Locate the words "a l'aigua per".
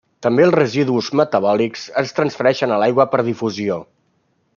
2.73-3.21